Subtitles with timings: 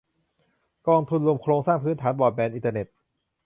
[0.87, 2.87] กองทุนรวมโครงสร้างพื้นฐานบรอดแบนด์อินเทอร์เน็ต